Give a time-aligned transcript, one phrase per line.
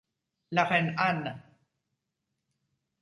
[0.49, 1.37] La reine Anne